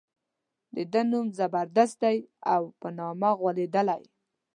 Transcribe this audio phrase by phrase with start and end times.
[0.75, 2.17] د ده نوم زبردست دی
[2.53, 4.01] او په نامه غولېدلی.